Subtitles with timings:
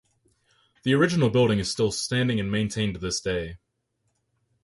[0.81, 3.57] The original building is still standing and maintained to this day.